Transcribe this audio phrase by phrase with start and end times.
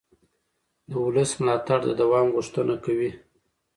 [0.89, 3.11] د ولس ملاتړ د دوام غوښتنه کوي